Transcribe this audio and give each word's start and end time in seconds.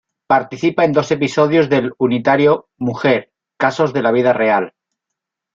Participa 0.25 0.83
en 0.83 0.93
dos 0.93 1.11
episodios 1.11 1.69
del 1.69 1.93
unitario 1.99 2.69
"Mujer, 2.79 3.31
casos 3.55 3.93
de 3.93 4.01
la 4.01 4.11
vida 4.11 4.33
real". 4.33 4.73